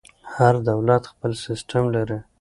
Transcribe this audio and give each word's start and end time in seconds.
هر 0.35 0.55
دولت 0.69 1.03
خپل 1.11 1.31
سیسټم 1.45 1.83
لري. 1.95 2.19